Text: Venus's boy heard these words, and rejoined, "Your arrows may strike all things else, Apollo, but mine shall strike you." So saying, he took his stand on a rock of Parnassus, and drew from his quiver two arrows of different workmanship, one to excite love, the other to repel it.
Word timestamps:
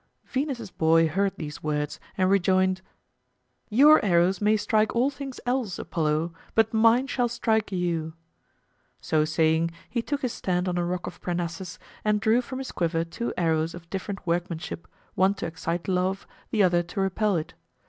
Venus's 0.25 0.71
boy 0.71 1.07
heard 1.07 1.35
these 1.35 1.61
words, 1.61 1.99
and 2.17 2.27
rejoined, 2.27 2.81
"Your 3.69 4.03
arrows 4.03 4.41
may 4.41 4.57
strike 4.57 4.95
all 4.95 5.11
things 5.11 5.39
else, 5.45 5.77
Apollo, 5.77 6.33
but 6.55 6.73
mine 6.73 7.05
shall 7.05 7.27
strike 7.29 7.71
you." 7.71 8.15
So 8.99 9.25
saying, 9.25 9.69
he 9.91 10.01
took 10.01 10.23
his 10.23 10.33
stand 10.33 10.67
on 10.67 10.79
a 10.79 10.83
rock 10.83 11.05
of 11.05 11.21
Parnassus, 11.21 11.77
and 12.03 12.19
drew 12.19 12.41
from 12.41 12.57
his 12.57 12.71
quiver 12.71 13.03
two 13.03 13.31
arrows 13.37 13.75
of 13.75 13.91
different 13.91 14.25
workmanship, 14.25 14.87
one 15.13 15.35
to 15.35 15.45
excite 15.45 15.87
love, 15.87 16.25
the 16.49 16.63
other 16.63 16.81
to 16.81 16.99
repel 16.99 17.35
it. 17.37 17.53